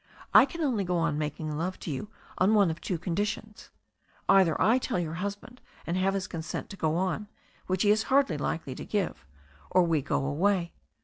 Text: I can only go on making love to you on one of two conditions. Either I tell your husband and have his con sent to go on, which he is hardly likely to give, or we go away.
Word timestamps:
I 0.33 0.45
can 0.45 0.61
only 0.61 0.83
go 0.83 0.97
on 0.97 1.19
making 1.19 1.55
love 1.55 1.77
to 1.81 1.91
you 1.91 2.07
on 2.39 2.55
one 2.55 2.71
of 2.71 2.81
two 2.81 2.97
conditions. 2.97 3.69
Either 4.27 4.59
I 4.59 4.79
tell 4.79 4.97
your 4.97 5.13
husband 5.21 5.61
and 5.85 5.95
have 5.95 6.15
his 6.15 6.25
con 6.25 6.41
sent 6.41 6.71
to 6.71 6.75
go 6.75 6.95
on, 6.95 7.27
which 7.67 7.83
he 7.83 7.91
is 7.91 8.01
hardly 8.09 8.39
likely 8.39 8.73
to 8.73 8.83
give, 8.83 9.27
or 9.69 9.83
we 9.83 10.01
go 10.01 10.25
away. 10.25 10.73